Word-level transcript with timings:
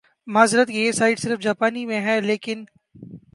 معذرت 0.27 0.67
کہ 0.67 0.73
یہ 0.73 0.91
سائیٹ 0.91 1.19
صرف 1.19 1.39
جاپانی 1.39 1.85
میں 1.85 2.01
ھے 2.01 2.19
لیکن 2.21 2.63
آ 3.03 3.23